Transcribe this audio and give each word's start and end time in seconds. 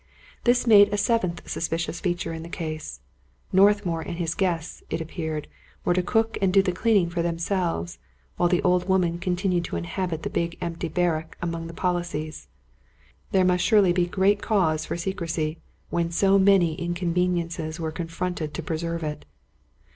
This 0.45 0.65
made 0.65 0.91
a 0.91 0.97
seventh 0.97 1.47
suspicious 1.47 1.99
feature 1.99 2.33
in 2.33 2.41
the 2.41 2.49
case. 2.49 3.01
Northmour 3.53 4.01
and 4.01 4.15
his 4.17 4.33
guests, 4.33 4.81
it 4.89 4.99
appeared, 4.99 5.47
were 5.85 5.93
to 5.93 6.01
cook 6.01 6.39
and 6.41 6.51
do 6.51 6.63
the 6.63 6.71
cleaning 6.71 7.07
for 7.07 7.21
themselves, 7.21 7.99
while 8.35 8.49
the 8.49 8.63
old 8.63 8.89
woman 8.89 9.19
continued 9.19 9.63
to 9.65 9.75
inhabit 9.75 10.23
the 10.23 10.29
big 10.31 10.57
empty 10.59 10.87
barrack 10.87 11.37
among 11.39 11.67
the 11.67 11.73
policies. 11.75 12.47
There 13.31 13.45
must 13.45 13.63
surely 13.63 13.93
be 13.93 14.07
great 14.07 14.41
cause 14.41 14.85
for 14.85 14.97
secrecy, 14.97 15.59
when 15.91 16.09
so 16.09 16.39
many 16.39 16.73
inconveniences 16.81 17.79
were 17.79 17.91
confronted 17.91 18.55
to 18.55 18.63
preserve 18.63 19.03
it. 19.03 19.25